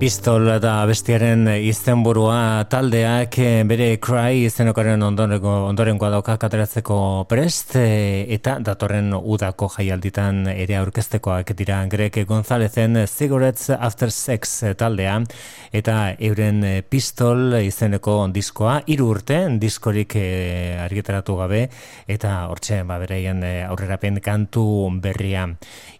[0.05, 8.21] Pistol da bestiaren izenburua taldeak eh, bere Cry izenokaren ondorengo ondorengoa dauka kateratzeko prest eh,
[8.35, 11.79] eta datorren udako jaialditan ere aurkeztekoak dira.
[11.89, 15.15] Greg Gonzalezen Cigarettes After Sex taldea
[15.75, 21.65] eta euren eh, Pistol izeneko diskoa hiru urte diskorik eh, argitaratu gabe.
[22.07, 24.65] Eta hortxe ba bereien eh, aurrerapen kantu
[25.03, 25.47] berria.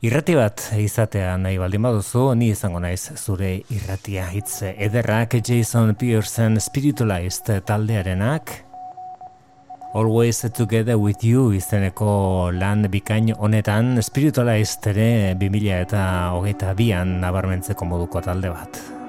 [0.06, 5.36] Irrati bat izatea nahi baldin baduzu ni izango naiz zure irratia hitz ederrak.
[5.46, 8.62] Jason Pearson Spiritualized taldearenak.
[9.96, 16.04] Always Together With You izeneko lan bikain honetan Spiritualized ere 2000 eta
[16.36, 19.05] hogeita bian nabarmentzeko moduko talde bat.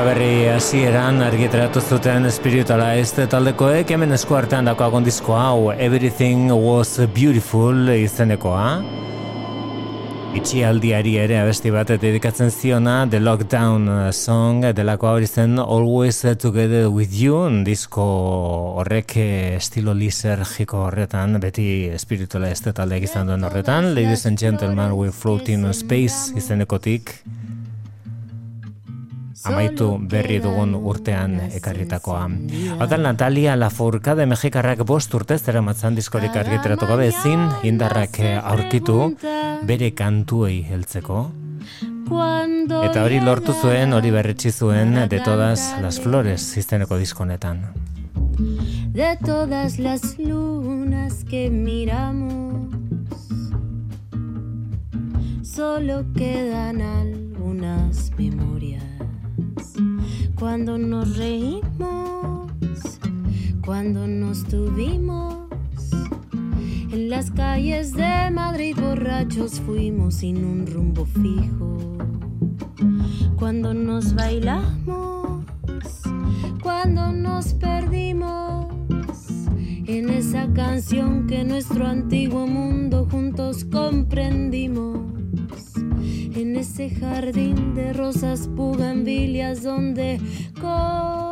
[0.00, 7.90] Udaberri hasieran argitaratu zuten Spiritualized taldekoek hemen esku artean dakoagon disko hau Everything Was Beautiful
[7.92, 8.62] izenekoa.
[10.40, 17.12] Itxialdiari ere abesti bat dedikatzen ziona The Lockdown Song delako hori zen Always Together With
[17.20, 18.08] You disko
[18.80, 25.12] horrek eh, estilo lisergiko horretan beti Spiritualized taldeak izan duen horretan Ladies and Gentlemen We
[25.12, 27.18] Float in Space izenekotik
[29.44, 32.28] amaitu berri dugun urtean ekarritakoa.
[32.90, 39.14] Da Natalia Lafourcade Mexikarrak bost urte zera matzan diskorik argiteratu gabe ezin indarrak aurkitu
[39.66, 41.30] bere kantuei heltzeko.
[42.10, 47.68] Eta hori lortu zuen, hori berretsi zuen de todas las flores izeneko diskonetan.
[48.92, 52.66] de todas las lunas que miramos.
[55.42, 58.89] Solo quedan algunas memorias.
[60.34, 62.50] Cuando nos reímos,
[63.64, 65.48] cuando nos tuvimos.
[66.92, 71.98] En las calles de Madrid borrachos fuimos sin un rumbo fijo.
[73.36, 75.44] Cuando nos bailamos,
[76.62, 78.66] cuando nos perdimos
[79.86, 85.19] en esa canción que nuestro antiguo mundo juntos comprendimos.
[86.32, 90.20] En ese jardín de rosas pugambilias donde
[90.60, 91.26] compartimos.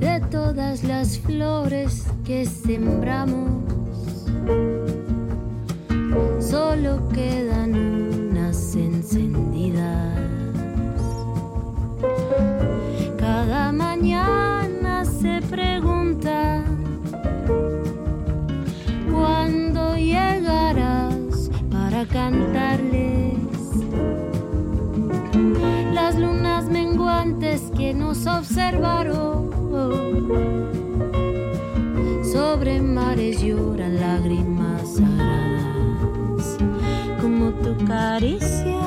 [0.00, 3.62] De todas las flores que sembramos,
[6.40, 10.18] solo quedan unas encendidas.
[13.18, 14.63] Cada mañana
[15.24, 16.62] se pregunta
[19.10, 23.38] cuándo llegarás para cantarles
[25.94, 29.50] las lunas menguantes que nos observaron.
[32.30, 35.00] Sobre mares lloran lágrimas
[37.22, 38.82] como tu caricia,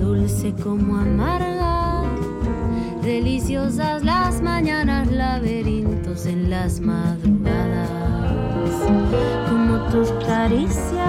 [0.00, 1.87] dulce como amarga.
[3.02, 7.88] Deliciosas las mañanas, laberintos en las madrugadas,
[9.48, 11.06] como tus caricias,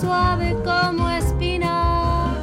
[0.00, 2.34] suave como espina,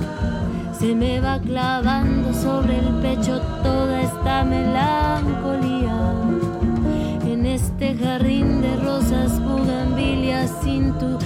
[0.77, 6.13] se me va clavando sobre el pecho toda esta melancolía.
[7.25, 11.17] En este jardín de rosas bugambilias sin tu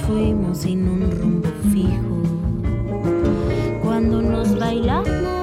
[0.00, 2.22] fuimos sin un rumbo fijo.
[3.82, 5.42] Cuando nos bailamos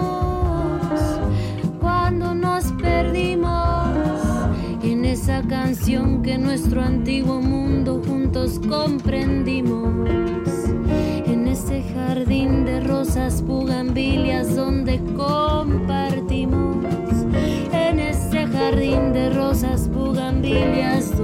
[1.80, 3.90] cuando nos perdimos
[4.84, 10.10] en esa canción que nuestro antiguo mundo juntos comprendimos.
[11.26, 16.86] En ese jardín de rosas pugambilias donde compartimos.
[17.72, 21.18] En ese jardín de rosas pugambilias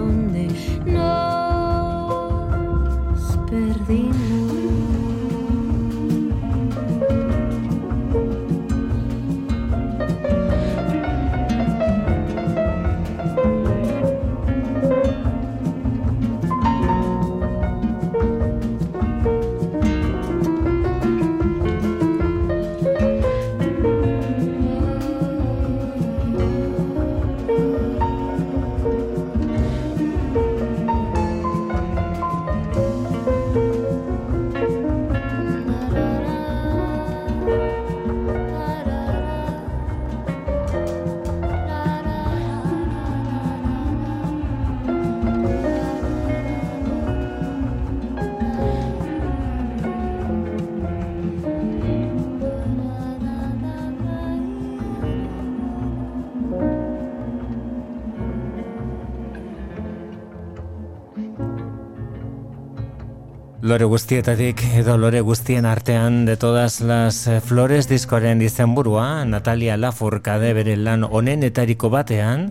[63.76, 70.54] Lore guztietatik edo lore guztien artean de todas las eh, flores diskoaren izenburua Natalia Lafourcade
[70.56, 72.46] bere lan onenetariko batean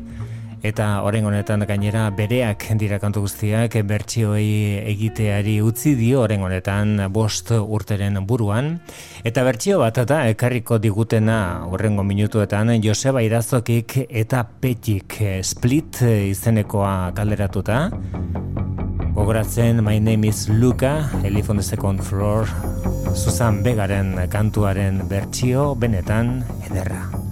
[0.61, 7.55] eta orain honetan gainera bereak dira kantu guztiak bertsioei egiteari utzi dio orain honetan bost
[7.57, 8.75] urteren buruan.
[9.25, 17.87] Eta bertsio bat eta ekarriko digutena horrengo minutuetan Joseba Irazokik eta Petik Split izenekoa kalderatuta
[19.15, 22.51] Gogoratzen My Name is Luca, Elif on the Second Floor,
[23.15, 27.24] Susan Begaren kantuaren bertsio benetan ederra.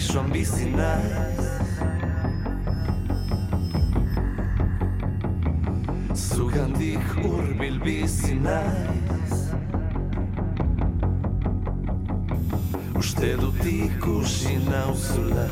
[0.00, 1.46] Pisuan bizi naiz.
[6.14, 9.34] Zugandik hurbil bizi naiz.
[12.96, 15.46] Uste dut ikusi nauzula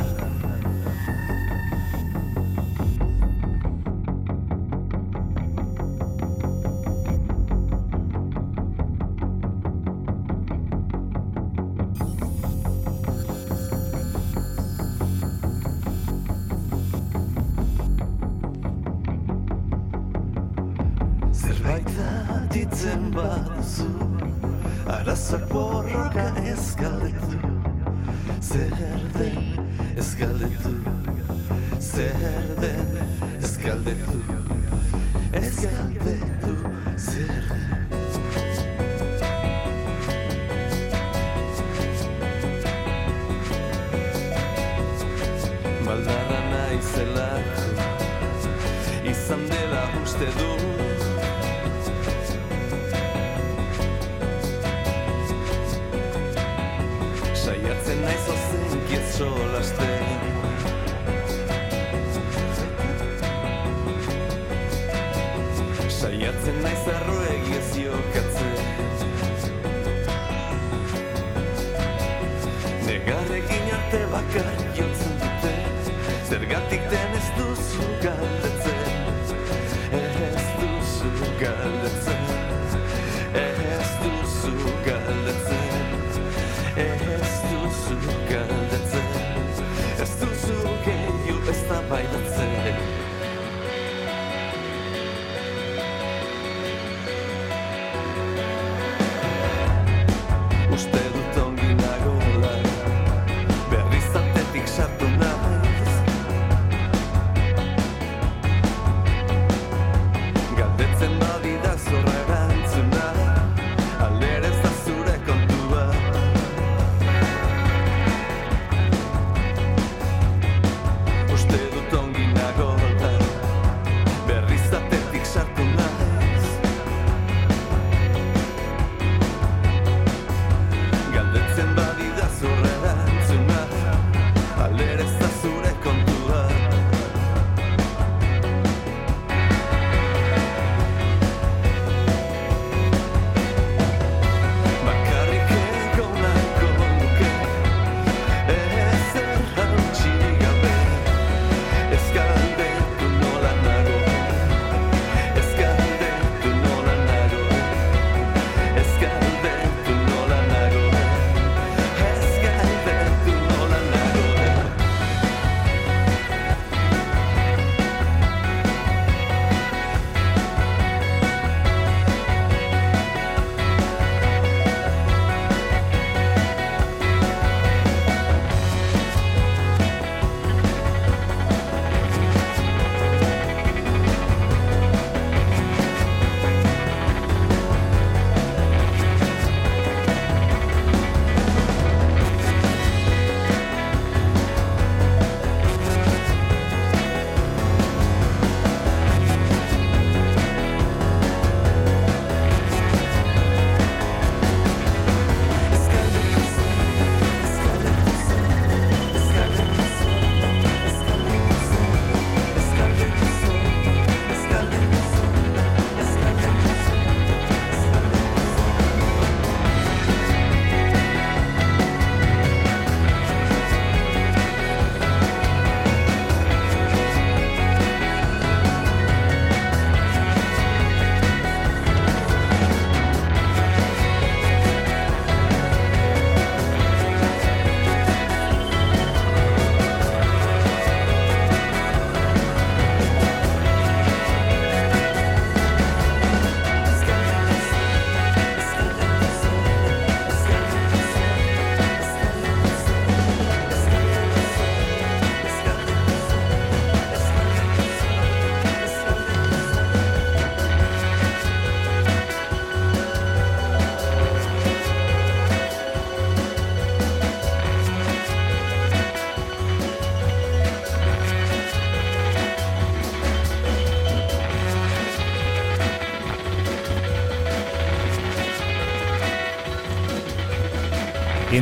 [25.29, 27.39] Arazak borroka ez galdetu
[28.41, 28.73] Zer
[29.19, 29.37] den
[29.97, 30.73] ez galdetu
[31.81, 32.97] Zer den
[33.43, 34.28] ez galdetu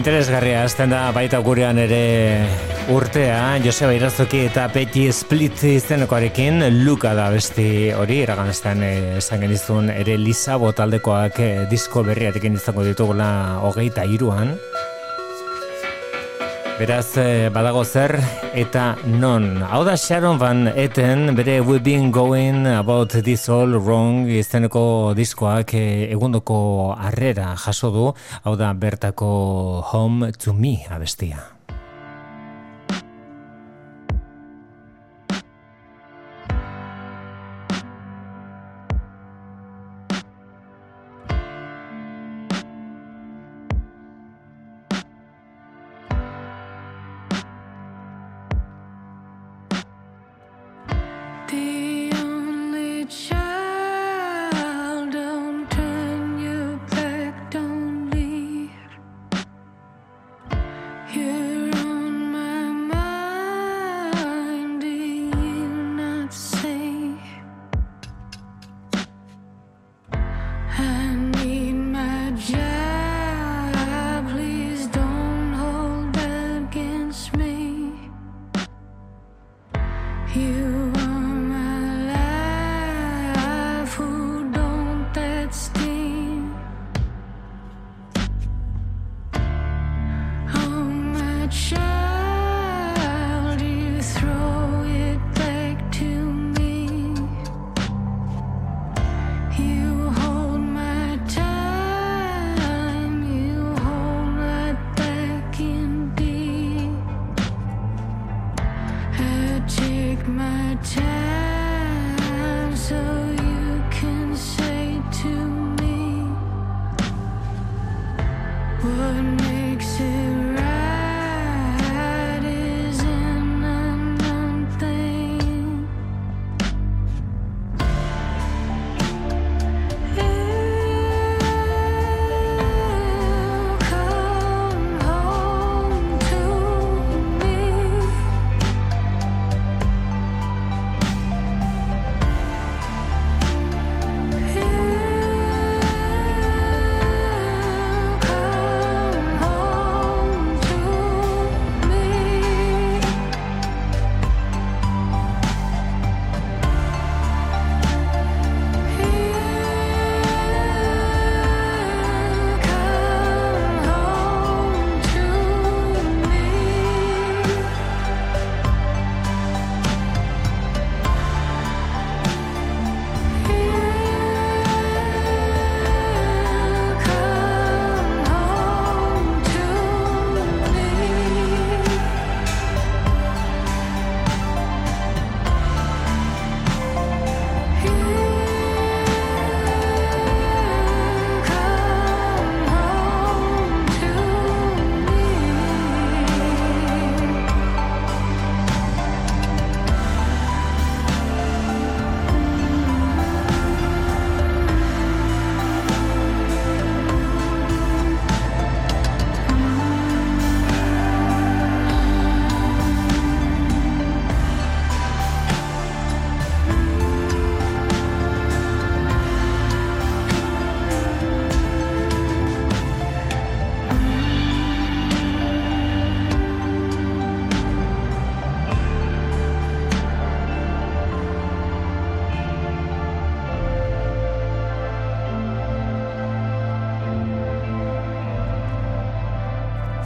[0.06, 1.96] Interesgarria azten da baita gurean ere
[2.94, 9.90] urtea, Joseba Irazoki eta Peti Split izenekoarekin, Luka da besti hori, iraganaztean eh, esan genizun
[9.90, 13.32] ere Lisabo taldekoak eh, disko berriatekin izango ditugula
[13.66, 14.54] hogeita iruan.
[16.76, 18.12] Beraz, eh, badago zer
[18.52, 19.62] eta non.
[19.64, 25.72] Hau da Sharon Van Etten, bere We've Been Going About This All Wrong izeneko diskoak
[25.72, 28.06] eh, egundoko harrera jaso du,
[28.44, 29.34] hau da bertako
[29.94, 31.55] Home to Me abestia.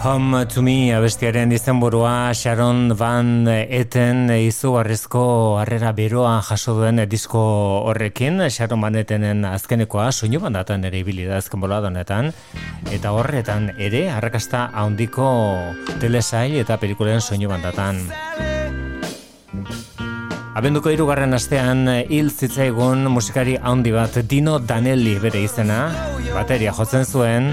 [0.03, 7.43] Home to me abestiaren izenburua Sharon Van Etten izugarrizko harrera beroa jaso duen disko
[7.85, 8.41] horrekin.
[8.49, 12.33] Sharon Van Ettenen azkenekoa soinu bandatan ere ibili da azken boladonetan
[12.89, 15.29] eta horretan ere arrakasta handiko
[16.01, 18.01] telesail eta pelikulen soinu bandatan
[20.57, 25.85] Abenduko hirugarren astean hil zitzaigun musikari handi bat Dino Danelli bere izena.
[26.33, 27.53] Bateria jotzen zuen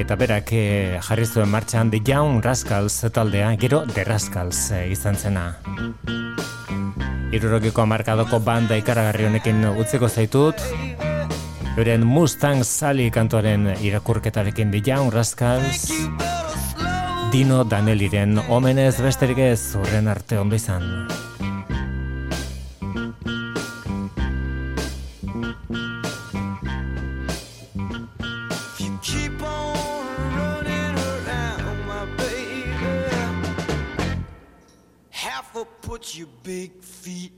[0.00, 5.16] eta berak eh, jarri zuen martxan The Young Rascals taldea, gero The Rascals eh, izan
[5.16, 5.44] zena.
[7.36, 10.64] Irurogiko amarkadoko banda ikaragarri honekin utziko zaitut,
[11.76, 15.90] euren Mustang Sally kantuaren irakurketarekin The Young Rascals,
[17.30, 20.88] Dino Daneliren omenez besterik ez horren arte ondo izan.
[36.00, 37.32] Your big feet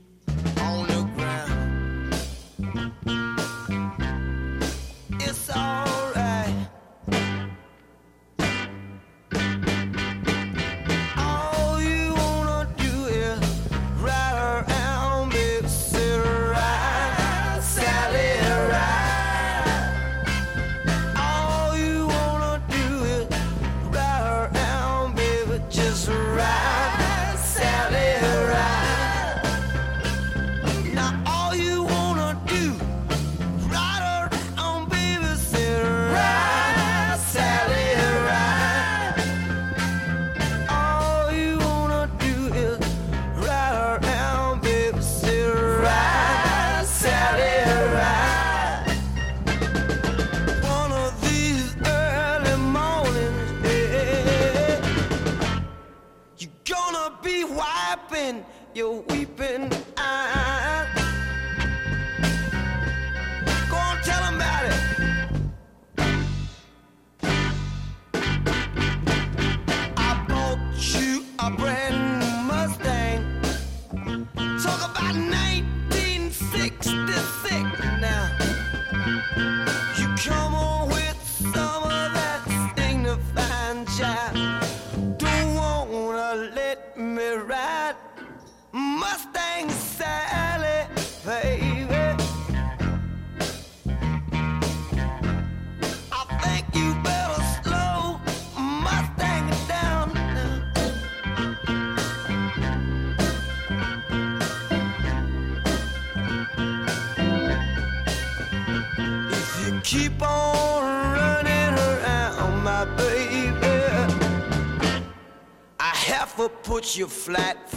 [116.95, 117.72] you flat